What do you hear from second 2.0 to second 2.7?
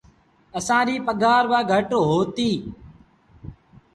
هوئيتيٚ۔